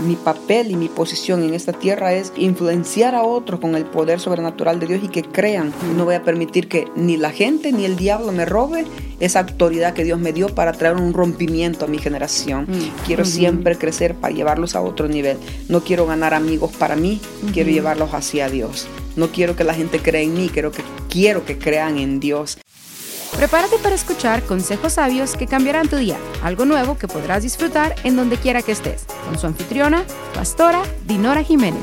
[0.00, 4.20] mi papel y mi posición en esta tierra es influenciar a otros con el poder
[4.20, 5.72] sobrenatural de Dios y que crean.
[5.96, 8.84] No voy a permitir que ni la gente ni el diablo me robe
[9.20, 12.66] esa autoridad que Dios me dio para traer un rompimiento a mi generación.
[12.68, 13.06] Mm.
[13.06, 15.36] Quiero siempre crecer para llevarlos a otro nivel.
[15.68, 17.20] No quiero ganar amigos para mí,
[17.52, 18.88] quiero llevarlos hacia Dios.
[19.16, 22.58] No quiero que la gente crea en mí, quiero que, quiero que crean en Dios.
[23.40, 28.14] Prepárate para escuchar consejos sabios que cambiarán tu día, algo nuevo que podrás disfrutar en
[28.14, 31.80] donde quiera que estés, con su anfitriona, pastora Dinora Jiménez.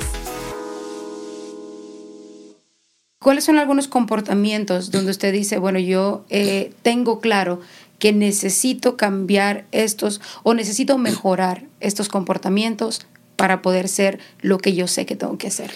[3.19, 7.59] ¿Cuáles son algunos comportamientos donde usted dice, bueno, yo eh, tengo claro
[7.97, 14.85] que necesito cambiar estos o necesito mejorar estos comportamientos para poder ser lo que yo
[14.85, 15.71] sé que tengo que ser?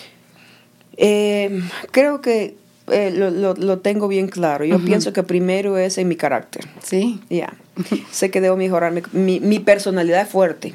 [0.98, 2.61] Eh, creo que
[2.92, 4.66] eh, lo, lo, tengo bien claro.
[4.66, 6.66] Yo pienso que primero es en mi carácter.
[6.84, 7.20] Sí.
[7.30, 7.54] Ya
[8.12, 8.94] sé que debo mejorar.
[9.14, 10.74] Mi, mi personalidad es fuerte,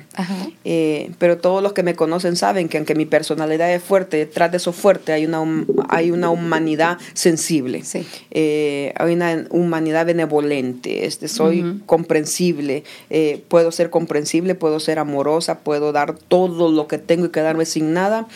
[0.64, 4.50] eh, pero todos los que me conocen saben que aunque mi personalidad es fuerte, detrás
[4.50, 5.42] de eso fuerte hay una,
[5.88, 7.82] hay una humanidad sensible,
[8.30, 15.60] eh, hay una humanidad benevolente, este, soy comprensible, eh, puedo ser comprensible, puedo ser amorosa,
[15.60, 18.26] puedo dar todo lo que tengo y quedarme sin nada,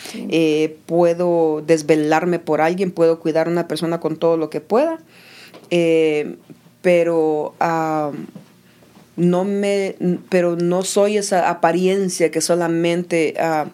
[0.85, 4.99] puedo desvelarme por alguien, puedo cuidar a una persona con todo lo que pueda.
[6.81, 7.53] pero
[9.21, 9.95] no me,
[10.29, 13.69] pero no soy esa apariencia que solamente uh,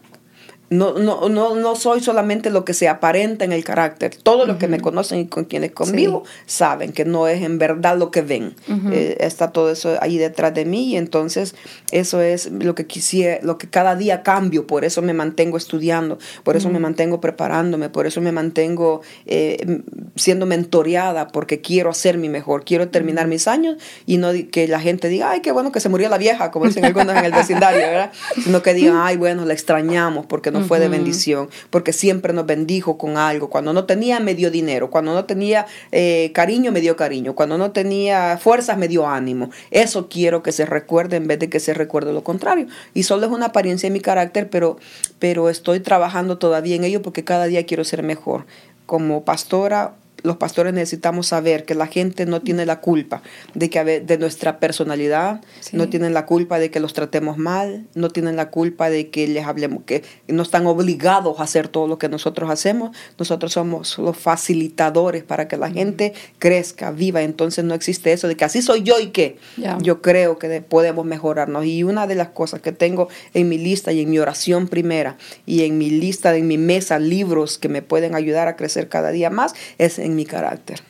[0.70, 4.16] no, no, no, no soy solamente lo que se aparenta en el carácter.
[4.16, 7.98] Todos los que me conocen y con quienes convivo saben que no es en verdad
[7.98, 8.54] lo que ven.
[8.92, 11.56] Eh, está todo eso ahí detrás de mí y entonces
[11.92, 14.68] eso es lo que quisiera, lo que cada día cambio.
[14.68, 19.82] Por eso me mantengo estudiando, por eso me mantengo preparándome, por eso me mantengo eh,
[20.16, 24.82] siendo mentoreada porque quiero hacer mi mejor, quiero terminar mis años y no que la
[24.82, 27.32] gente diga, ay, qué bueno que se murió la vieja, como dicen algunos en el
[27.32, 28.12] vecindario, ¿verdad?
[28.44, 32.46] Sino que digan, ay, bueno, la extrañamos porque no fue de bendición, porque siempre nos
[32.46, 33.50] bendijo con algo.
[33.50, 34.90] Cuando no tenía, me dio dinero.
[34.90, 37.36] Cuando no tenía eh, cariño, me dio cariño.
[37.36, 39.50] Cuando no tenía fuerzas, me dio ánimo.
[39.72, 42.68] Eso quiero que se recuerde en vez de que se recuerde lo contrario.
[42.94, 44.78] Y solo es una apariencia de mi carácter, pero,
[45.20, 48.46] pero estoy trabajando todavía en ello porque cada día quiero ser mejor.
[48.86, 53.22] Como pastora, los pastores necesitamos saber que la gente no tiene la culpa
[53.54, 55.42] de que de nuestra personalidad,
[55.72, 59.28] no tienen la culpa de que los tratemos mal, no tienen la culpa de que
[59.28, 62.96] les hablemos, que no están obligados a hacer todo lo que nosotros hacemos.
[63.18, 67.22] Nosotros somos los facilitadores para que la gente crezca, viva.
[67.22, 69.38] Entonces no existe eso de que así soy yo y que
[69.82, 71.66] yo creo que podemos mejorarnos.
[71.66, 75.18] Y una de las cosas que tengo en mi lista y en mi oración primera
[75.46, 79.12] y en mi lista, en mi mesa, libros que me pueden ayudar a crecer cada
[79.12, 80.82] día más, es en mi carácter.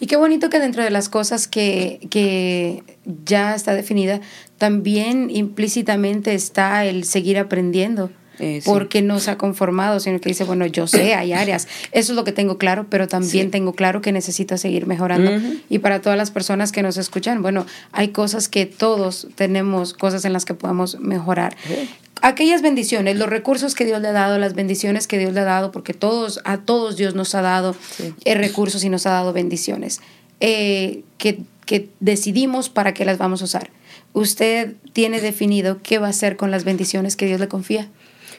[0.00, 2.82] Y qué bonito que dentro de las cosas que, que
[3.24, 4.20] ya está definida,
[4.58, 8.10] también implícitamente está el seguir aprendiendo.
[8.38, 12.12] Eh, porque no se ha conformado, sino que dice, bueno, yo sé, hay áreas, eso
[12.12, 15.30] es lo que tengo claro, pero también tengo claro que necesito seguir mejorando.
[15.70, 20.26] Y para todas las personas que nos escuchan, bueno, hay cosas que todos tenemos, cosas
[20.26, 21.56] en las que podemos mejorar
[22.22, 25.44] aquellas bendiciones, los recursos que Dios le ha dado, las bendiciones que Dios le ha
[25.44, 27.76] dado, porque todos, a todos Dios nos ha dado
[28.24, 30.00] eh, recursos y nos ha dado bendiciones,
[30.40, 31.40] eh, que,
[31.98, 33.70] decidimos para qué las vamos a usar.
[34.12, 37.88] ¿Usted tiene definido qué va a hacer con las bendiciones que Dios le confía?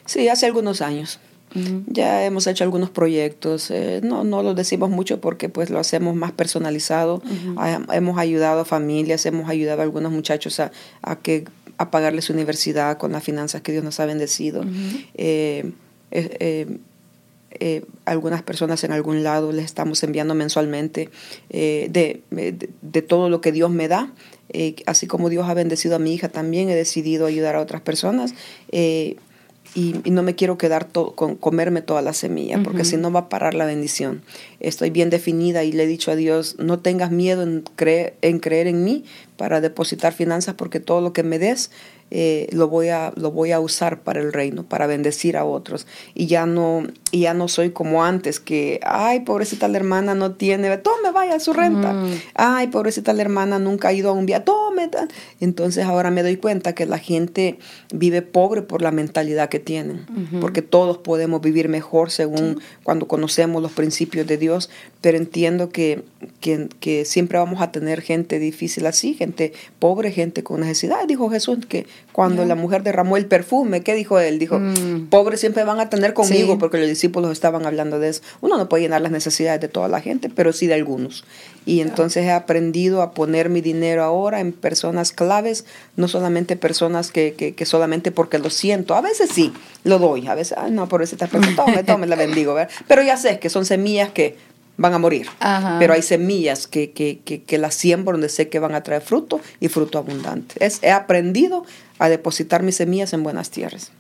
[0.05, 1.19] Sí, hace algunos años.
[1.87, 6.15] Ya hemos hecho algunos proyectos, eh, no, no lo decimos mucho porque pues lo hacemos
[6.15, 7.21] más personalizado.
[7.91, 10.71] hemos ayudado a familias, hemos ayudado a algunos muchachos a,
[11.01, 11.45] a que
[11.77, 14.63] a pagarle su universidad con las finanzas que Dios nos ha bendecido.
[15.15, 15.71] Eh,
[16.11, 16.77] eh,
[17.59, 21.09] eh, algunas personas en algún lado les estamos enviando mensualmente
[21.49, 24.11] de, de, todo lo que Dios me da.
[24.85, 28.33] así como Dios ha bendecido a mi hija, también he decidido ayudar a otras personas
[29.77, 33.29] y, no me quiero quedar con comerme toda la semilla, porque si no va a
[33.29, 34.23] parar la bendición.
[34.59, 38.39] Estoy bien definida y le he dicho a Dios, no tengas miedo en, creer en
[38.39, 39.05] creer en mí
[39.37, 41.69] para depositar finanzas, porque todo lo que me des
[42.09, 45.87] eh, lo, voy a, lo voy a usar para el reino, para bendecir a otros.
[46.13, 50.33] Y ya no, y ya no soy como antes, que, ay, pobrecita la hermana no
[50.33, 51.95] tiene, tome, vaya su renta.
[52.33, 54.89] Ay, pobrecita la hermana nunca ha ido a un viaje, tome.
[55.39, 57.59] Entonces ahora me doy cuenta que la gente
[57.93, 60.05] vive pobre por la mentalidad que tienen,
[60.39, 64.69] porque todos podemos vivir mejor según cuando conocemos los principios de Dios,
[65.01, 66.03] pero entiendo que,
[66.39, 71.07] que, que siempre vamos a tener gente difícil así, gente pobre, gente con necesidad.
[71.07, 74.39] Dijo Jesús que Cuando la mujer derramó el perfume, ¿qué dijo él?
[74.39, 75.09] Dijo, mm.
[75.11, 78.21] pobres siempre van a tener conmigo porque los discípulos estaban hablando de eso.
[78.41, 81.25] Uno no puede llenar las necesidades de toda la gente, pero sí de algunos.
[81.67, 85.65] Y entonces he aprendido a poner mi dinero ahora en personas claves,
[85.95, 88.95] no solamente personas que, que, solamente porque lo siento.
[88.95, 89.53] A veces sí,
[89.83, 90.27] lo doy.
[90.27, 92.55] A veces, ay, no, por eso esta persona, tome, tome, la bendigo.
[92.55, 92.73] ¿verdad?
[92.87, 94.37] Pero ya sé que son semillas que
[94.77, 95.27] van a morir.
[95.79, 99.01] Pero hay semillas que, que, que, que, las siembro donde sé que van a traer
[99.01, 100.55] fruto y fruto abundante.
[100.63, 101.65] Es, he aprendido
[101.99, 103.91] a depositar mis semillas en buenas tierras.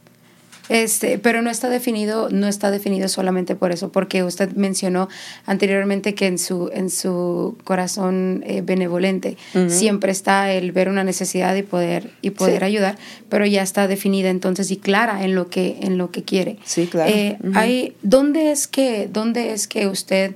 [0.69, 5.07] Este, pero no está definido, no está definido solamente por eso, porque usted mencionó
[5.45, 11.55] anteriormente que en su, en su corazón eh, benevolente siempre está el ver una necesidad
[11.55, 12.97] y poder, y poder ayudar,
[13.29, 16.57] pero ya está definida entonces y clara en lo que, en lo que quiere.
[16.65, 17.11] Sí, claro.
[17.13, 20.35] Eh, hay, ¿dónde, es que, ¿Dónde es que usted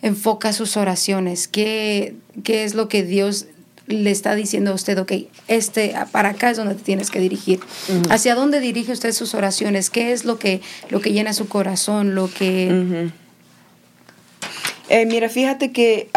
[0.00, 1.46] enfoca sus oraciones?
[1.46, 3.46] ¿Qué, qué es lo que Dios
[3.88, 5.12] le está diciendo a usted, ok,
[5.48, 7.60] este, para acá es donde te tienes que dirigir.
[8.10, 9.90] ¿Hacia dónde dirige usted sus oraciones?
[9.90, 12.14] ¿Qué es lo que, lo que llena su corazón?
[12.14, 13.10] Lo que...
[14.88, 16.08] Eh, mira, fíjate que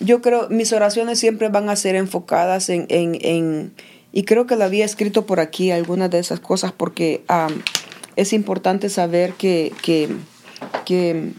[0.00, 3.72] yo creo mis oraciones siempre van a ser enfocadas en, en,
[4.12, 7.22] y creo que lo había escrito por aquí algunas de esas cosas porque
[8.16, 10.08] es importante saber que, que,
[10.84, 11.32] que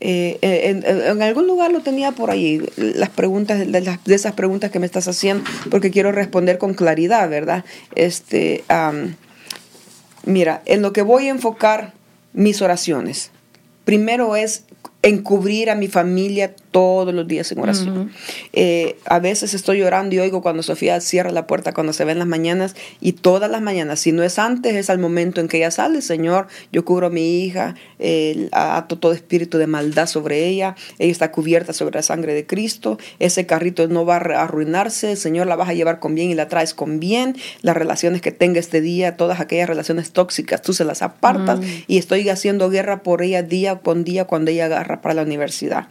[0.00, 4.78] eh, eh, en, algún lugar lo tenía por ahí, las preguntas, de, esas preguntas que
[4.78, 7.64] me estás haciendo, porque quiero responder con claridad, ¿verdad?
[7.94, 8.64] Este,
[10.24, 11.94] mira, en lo que voy a enfocar
[12.34, 13.30] mis oraciones,
[13.84, 14.64] primero es
[15.02, 18.10] encubrir a mi familia todos los días en oración.
[18.52, 22.12] Eh, a veces estoy orando y oigo cuando Sofía cierra la puerta cuando se ve
[22.12, 25.48] en las mañanas y todas las mañanas, si no es antes, es al momento en
[25.48, 30.06] que ella sale, Señor, yo cubro a mi hija, eh, ato todo espíritu de maldad
[30.06, 34.42] sobre ella, ella está cubierta sobre la sangre de Cristo, ese carrito no va a
[34.42, 38.20] arruinarse, Señor, la vas a llevar con bien y la traes con bien, las relaciones
[38.20, 42.68] que tenga este día, todas aquellas relaciones tóxicas, tú se las apartas y estoy haciendo
[42.68, 45.88] guerra por ella día con día cuando ella agarra para la universidad.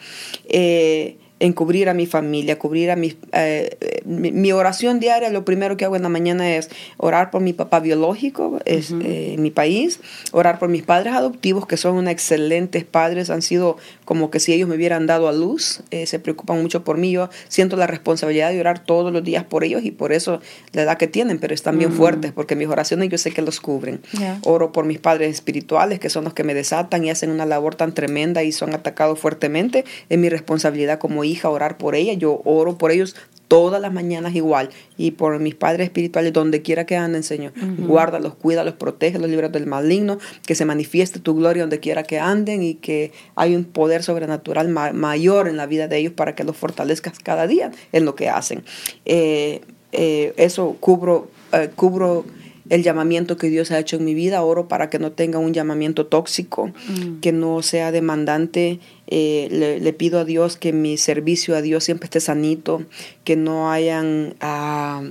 [0.47, 5.43] Eh, eh, en cubrir a mi familia, cubrir a mi, eh, mi, oración diaria, lo
[5.43, 9.41] primero que hago en la mañana es orar por mi papá biológico es, eh, en
[9.41, 9.99] mi país,
[10.31, 14.53] orar por mis padres adoptivos, que son unos excelentes padres, han sido como que si
[14.53, 17.87] ellos me hubieran dado a luz, eh, se preocupan mucho por mí, yo siento la
[17.87, 20.39] responsabilidad de orar todos los días por ellos y por eso
[20.71, 23.59] la edad que tienen, pero están bien fuertes, porque mis oraciones yo sé que los
[23.59, 24.01] cubren.
[24.43, 27.75] Oro por mis padres espirituales, que son los que me desatan y hacen una labor
[27.75, 32.13] tan tremenda y son atacados fuertemente, es mi responsabilidad como hija orar por ella.
[32.13, 33.15] Yo oro por ellos
[33.47, 37.53] todas las mañanas igual y por mis padres espirituales donde quiera que anden, Señor.
[37.77, 42.63] Guárdalos, cuídalos, los libros del maligno, que se manifieste tu gloria donde quiera que anden
[42.63, 46.57] y que hay un poder sobrenatural mayor en la vida de ellos para que los
[46.57, 48.63] fortalezcas cada día en lo que hacen.
[49.05, 49.61] Eh,
[49.91, 52.25] eh, eso cubro, eh, cubro
[52.69, 54.43] el llamamiento que Dios ha hecho en mi vida.
[54.43, 57.19] Oro para que no tenga un llamamiento tóxico, mm.
[57.21, 58.79] que no sea demandante.
[59.07, 62.83] Eh, le, pido a Dios que mi servicio a Dios siempre esté sanito,
[63.23, 65.03] que no hayan, ah,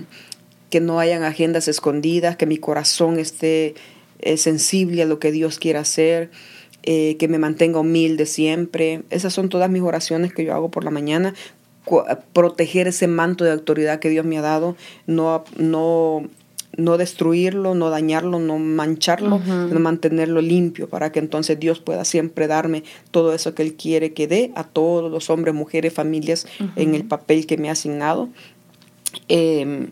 [0.71, 3.75] que no hayan agendas escondidas, que mi corazón esté
[4.21, 6.31] eh, sensible a lo que Dios quiera hacer.
[6.87, 9.05] Eh, que me mantenga humilde siempre.
[9.09, 11.33] Esas son todas mis oraciones que yo hago por la mañana
[12.33, 16.29] proteger ese manto de autoridad que Dios me ha dado, no, no
[16.77, 22.47] no destruirlo, no dañarlo, no mancharlo, sino mantenerlo limpio para que entonces Dios pueda siempre
[22.47, 26.95] darme todo eso que Él quiere que dé a todos los hombres, mujeres, familias en
[26.95, 28.29] el papel que me ha asignado.
[29.29, 29.91] Em,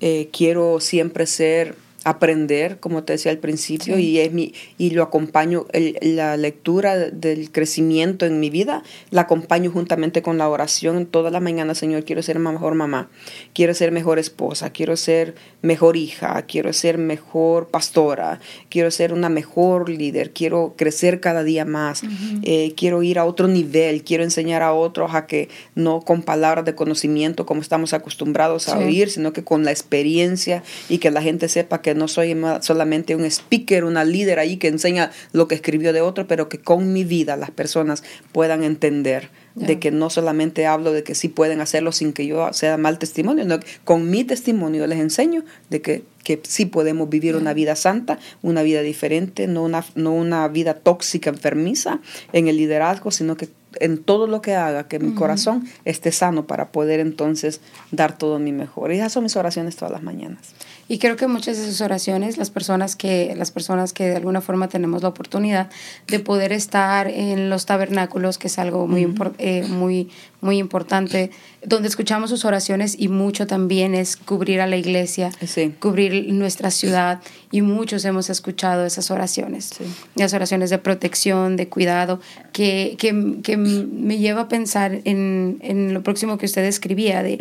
[0.00, 5.02] eh, quiero siempre ser aprender, como te decía al principio, y, es mi, y lo
[5.02, 5.66] acompaño,
[6.00, 11.06] la lectura del crecimiento en mi vida, la acompaño juntamente con la oración.
[11.06, 13.10] Toda la mañana, Señor, quiero ser mejor mamá,
[13.54, 19.28] quiero ser mejor esposa, quiero ser mejor hija, quiero ser mejor pastora, quiero ser una
[19.28, 22.02] mejor líder, quiero crecer cada día más,
[22.42, 26.64] eh, quiero ir a otro nivel, quiero enseñar a otros a que no con palabras
[26.64, 31.22] de conocimiento como estamos acostumbrados a oír, sino que con la experiencia y que la
[31.22, 35.54] gente sepa que no soy solamente un speaker, una líder ahí que enseña lo que
[35.54, 40.08] escribió de otro, pero que con mi vida las personas puedan entender de que no
[40.08, 44.10] solamente hablo de que sí pueden hacerlo sin que yo sea mal testimonio, que con
[44.10, 48.80] mi testimonio les enseño de que, que sí podemos vivir una vida santa, una vida
[48.80, 52.00] diferente, no una, no una vida tóxica, enfermiza
[52.32, 53.48] en el liderazgo, sino que
[53.80, 58.38] en todo lo que haga, que mi corazón esté sano para poder entonces dar todo
[58.38, 58.92] mi mejor.
[58.92, 60.54] Y esas son mis oraciones todas las mañanas.
[60.88, 64.40] Y creo que muchas de sus oraciones, las personas que, las personas que de alguna
[64.40, 65.70] forma tenemos la oportunidad
[66.06, 70.10] de poder estar en los tabernáculos, que es algo muy, eh, muy,
[70.42, 71.30] muy importante,
[71.64, 75.30] donde escuchamos sus oraciones y mucho también es cubrir a la iglesia,
[75.78, 77.20] cubrir nuestra ciudad
[77.52, 79.70] y muchos hemos escuchado esas oraciones,
[80.16, 82.20] las oraciones de protección, de cuidado,
[82.52, 87.34] que, que, que me lleva a pensar en, en, lo próximo que usted escribía, de,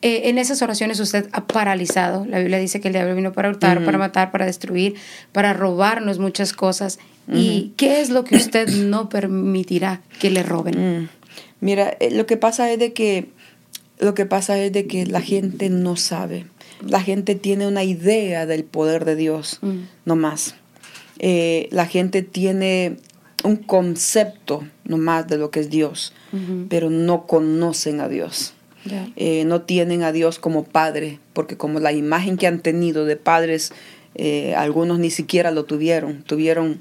[0.00, 3.48] eh, en esas oraciones usted ha paralizado, la Biblia dice que el diablo vino para
[3.48, 4.96] hurtar, para matar, para destruir,
[5.32, 6.98] para robarnos muchas cosas.
[7.32, 11.02] ¿Y qué es lo que usted no permitirá que le roben?
[11.02, 11.08] Mm.
[11.60, 13.28] Mira, eh, lo que pasa es de que
[14.00, 16.46] lo que pasa es de que la gente no sabe.
[16.80, 19.78] La gente tiene una idea del poder de Dios, mm.
[20.04, 20.54] no más.
[21.18, 22.96] Eh, la gente tiene
[23.44, 26.12] un concepto nomás de lo que es Dios,
[26.68, 28.54] pero no conocen a Dios.
[29.16, 33.16] Eh, no tienen a Dios como padre, porque como la imagen que han tenido de
[33.16, 33.72] padres,
[34.14, 36.80] eh, algunos ni siquiera lo tuvieron, tuvieron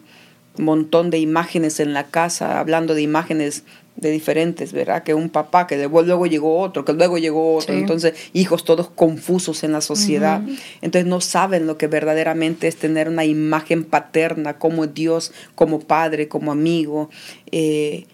[0.57, 3.63] un montón de imágenes en la casa, hablando de imágenes
[3.97, 5.03] de diferentes, ¿verdad?
[5.03, 7.73] Que un papá, que luego llegó otro, que luego llegó otro.
[7.73, 10.41] Entonces, hijos todos confusos en la sociedad.
[10.81, 16.27] Entonces, no saben lo que verdaderamente es tener una imagen paterna como Dios, como padre,
[16.27, 17.09] como amigo.
[17.51, 18.05] Eh,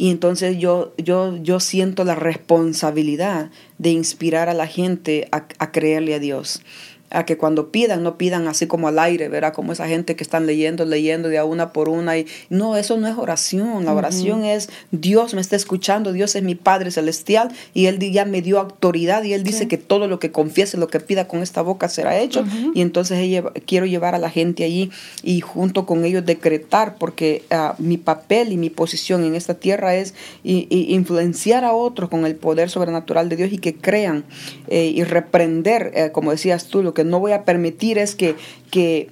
[0.00, 5.72] y entonces yo, yo, yo siento la responsabilidad de inspirar a la gente a, a
[5.72, 6.62] creerle a Dios
[7.10, 9.52] a que cuando pidan, no pidan así como al aire, ¿verdad?
[9.52, 12.16] Como esa gente que están leyendo, leyendo de a una por una.
[12.16, 13.84] Y no, eso no es oración.
[13.84, 18.24] La oración es Dios me está escuchando, Dios es mi Padre Celestial y Él ya
[18.24, 21.42] me dio autoridad y Él dice que todo lo que confiese, lo que pida con
[21.42, 22.44] esta boca será hecho.
[22.74, 24.90] Y entonces quiero llevar a la gente allí
[25.22, 29.94] y junto con ellos decretar, porque ah, mi papel y mi posición en esta tierra
[29.94, 34.24] es influenciar a otros con el poder sobrenatural de Dios y que crean
[34.68, 38.36] eh, y reprender, eh, como decías tú, lo que no voy a permitir es que,
[38.70, 39.08] que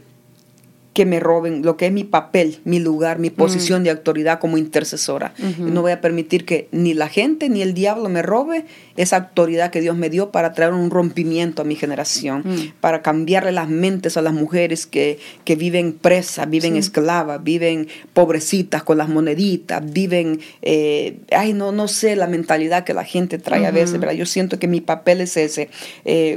[0.98, 4.58] que me roben lo que es mi papel, mi lugar, mi posición de autoridad como
[4.58, 5.32] intercesora.
[5.56, 8.64] No voy a permitir que ni la gente ni el diablo me robe
[8.98, 12.42] esa autoridad que Dios me dio para traer un rompimiento a mi generación,
[12.80, 18.82] para cambiarle las mentes a las mujeres que, que viven presas, viven esclavas, viven pobrecitas
[18.82, 23.66] con las moneditas, viven, eh, ay, no, no sé la mentalidad que la gente trae
[23.66, 24.14] a veces, ¿verdad?
[24.14, 25.70] Yo siento que mi papel es ese,
[26.04, 26.36] eh,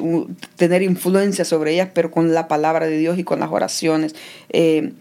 [0.56, 4.15] tener influencia sobre ellas, pero con la palabra de Dios y con las oraciones.
[4.50, 4.91] Eh,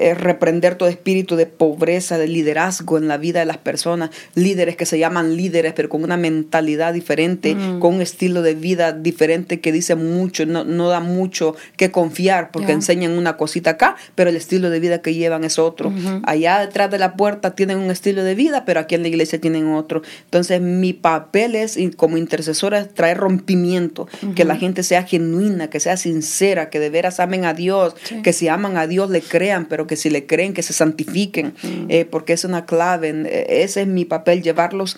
[0.00, 4.76] eh, reprender todo espíritu de pobreza, de liderazgo en la vida de las personas, líderes
[4.76, 7.80] que se llaman líderes, pero con una mentalidad diferente, mm.
[7.80, 12.50] con un estilo de vida diferente que dice mucho, no, no da mucho que confiar,
[12.52, 15.92] porque enseñan una cosita acá, pero el estilo de vida que llevan es otro.
[16.24, 19.40] Allá detrás de la puerta tienen un estilo de vida, pero aquí en la iglesia
[19.40, 20.02] tienen otro.
[20.24, 25.96] Entonces mi papel es, como intercesora, traer rompimiento, que la gente sea genuina, que sea
[25.96, 29.87] sincera, que de veras amen a Dios, que si aman a Dios le crean, pero
[29.88, 31.86] que si le creen, que se santifiquen, mm.
[31.88, 33.10] eh, porque es una clave.
[33.26, 34.96] Eh, ese es mi papel, llevarlos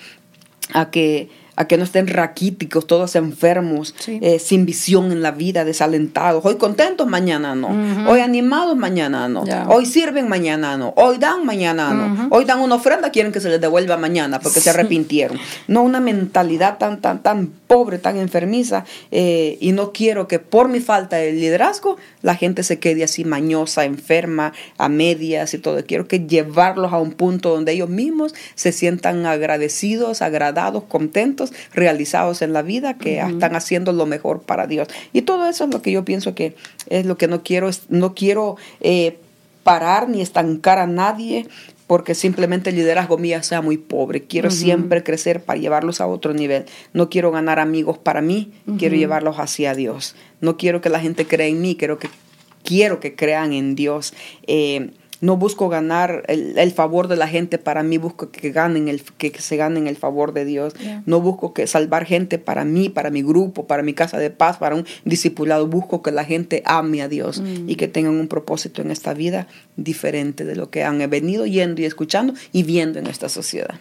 [0.75, 1.31] a que
[1.61, 6.43] a que no estén raquíticos, todos enfermos, eh, sin visión en la vida, desalentados.
[6.47, 7.69] Hoy contentos, mañana no.
[8.11, 9.45] Hoy animados, mañana no.
[9.69, 10.95] Hoy sirven, mañana no.
[10.97, 12.29] Hoy dan, mañana no.
[12.31, 15.39] Hoy dan una ofrenda, quieren que se les devuelva mañana porque se arrepintieron.
[15.69, 18.87] No una mentalidad tan, tan, tan pobre, tan enfermiza.
[19.11, 23.25] Eh, y no quiero que por mi falta de liderazgo la gente se quede así
[23.25, 25.85] mañosa, enferma, a medias y todo.
[25.85, 32.43] Quiero que llevarlos a un punto donde ellos mismos se sientan agradecidos, agradados, contentos realizados
[32.43, 34.89] en la vida que están haciendo lo mejor para Dios.
[35.13, 36.55] Y todo eso es lo que yo pienso que
[36.89, 39.19] es lo que no quiero, no quiero eh,
[39.63, 41.47] parar ni estancar a nadie
[41.91, 44.23] porque simplemente el liderazgo mío sea muy pobre.
[44.23, 46.67] Quiero siempre crecer para llevarlos a otro nivel.
[46.93, 50.15] No quiero ganar amigos para mí, quiero llevarlos hacia Dios.
[50.41, 52.09] No quiero que la gente crea en mí, quiero que,
[52.63, 54.15] quiero que crean en Dios.
[54.47, 59.03] Eh, no busco ganar el, favor de la gente para mí, busco que ganen el,
[59.03, 60.75] que, se ganen el favor de Dios.
[61.07, 64.57] No busco que salvar gente para mí, para mi grupo, para mi casa de paz,
[64.57, 65.67] para un discipulado.
[65.67, 67.69] Busco que la gente ame a Dios mm.
[67.69, 69.47] y que tengan un propósito en esta vida
[69.77, 73.79] diferente de lo que han venido yendo y escuchando y viendo en esta sociedad.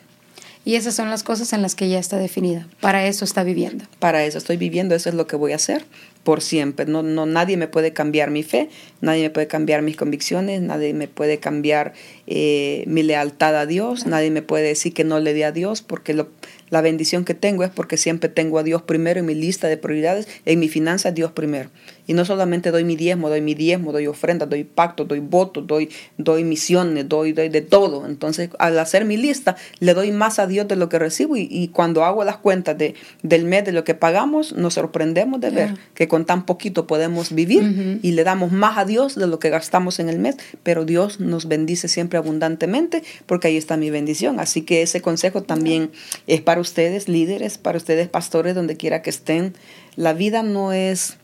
[0.66, 2.68] Y esas son las cosas en las que ya está definida.
[2.82, 3.86] Para eso está viviendo.
[4.00, 5.86] Para eso estoy viviendo, eso es lo que voy a hacer
[6.24, 6.86] por siempre.
[6.86, 8.70] No, no, nadie me puede cambiar mi fe,
[9.02, 11.94] nadie me puede cambiar mis convicciones, nadie me puede cambiar
[12.28, 15.82] eh, mi lealtad a Dios, nadie me puede decir que no le dé a Dios,
[15.82, 16.26] porque
[16.70, 19.78] La bendición que tengo es porque siempre tengo a Dios primero en mi lista de
[19.78, 21.70] prioridades, en mi finanzas Dios primero.
[22.08, 25.62] Y no solamente doy mi diezmo, doy mi diezmo, doy ofrenda, doy pacto, doy voto,
[25.62, 28.08] doy, doy misiones, doy, doy de todo.
[28.08, 31.70] Entonces, al hacer mi lista, le doy más a Dios de lo que recibo y,
[31.72, 35.74] cuando hago las cuentas de, del mes de lo que pagamos, nos sorprendemos de ver
[35.94, 39.52] que con tan poquito podemos vivir y le damos más a Dios de lo que
[39.52, 44.40] gastamos en el mes, pero Dios nos bendice siempre abundantemente porque ahí está mi bendición.
[44.40, 45.92] Así que ese consejo también
[46.26, 49.54] es para ustedes, líderes, para ustedes, pastores, donde quiera que estén.
[49.96, 51.18] La vida no es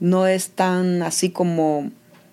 [0.00, 1.90] no es tan así como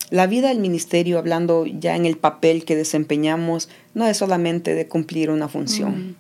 [0.09, 4.87] la vida del ministerio, hablando ya en el papel que desempeñamos, no es solamente de
[4.87, 6.15] cumplir una función.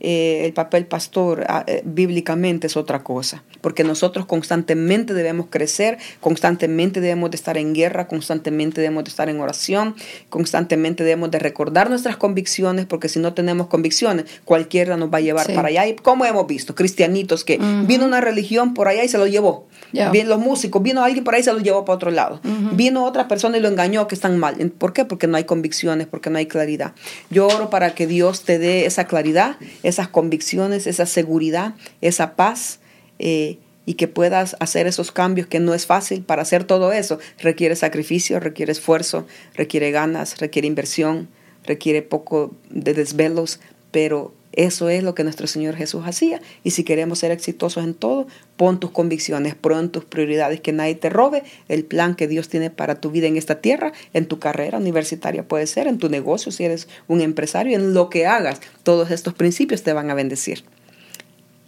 [0.00, 5.98] Eh, el papel pastor ah, eh, bíblicamente es otra cosa, porque nosotros constantemente debemos crecer,
[6.20, 9.96] constantemente debemos de estar en guerra, constantemente debemos de estar en oración,
[10.28, 15.22] constantemente debemos de recordar nuestras convicciones, porque si no tenemos convicciones, cualquiera nos va a
[15.22, 15.86] llevar para allá.
[15.86, 19.66] Y como hemos visto, cristianitos que vino una religión por allá y se lo llevó.
[19.92, 22.40] Bien, los músicos, vino alguien por ahí y se lo llevó para otro lado.
[22.72, 24.56] Vino otra persona y lo engañó que están mal.
[24.78, 25.04] ¿Por qué?
[25.04, 26.92] Porque no hay convicciones, porque no hay claridad.
[27.30, 32.80] Yo oro para que Dios te dé esa claridad, esas convicciones, esa seguridad, esa paz.
[33.18, 36.22] Eh, y que puedas hacer esos cambios que no es fácil.
[36.22, 41.30] Para hacer todo eso requiere sacrificio, requiere esfuerzo, requiere ganas, requiere inversión,
[41.64, 46.40] requiere poco de desvelos, pero eso es lo que nuestro Señor Jesús hacía.
[46.64, 50.96] Y si queremos ser exitosos en todo, pon tus convicciones, pon tus prioridades, que nadie
[50.96, 54.40] te robe el plan que Dios tiene para tu vida en esta tierra, en tu
[54.40, 58.60] carrera universitaria puede ser, en tu negocio, si eres un empresario, en lo que hagas.
[58.82, 60.64] Todos estos principios te van a bendecir.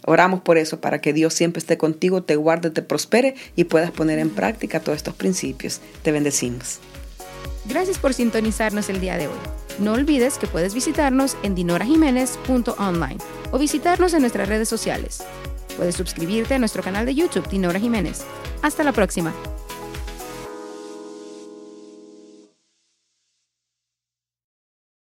[0.05, 3.91] Oramos por eso, para que Dios siempre esté contigo, te guarde, te prospere y puedas
[3.91, 5.79] poner en práctica todos estos principios.
[6.03, 6.81] Te bendecimos.
[7.71, 9.37] Gracias por sintonizarnos el día de hoy.
[9.79, 13.17] No olvides que puedes visitarnos en dinorajiménez.online
[13.51, 15.23] o visitarnos en nuestras redes sociales.
[15.77, 18.25] Puedes suscribirte a nuestro canal de YouTube Dinora Jiménez.
[18.61, 19.33] Hasta la próxima.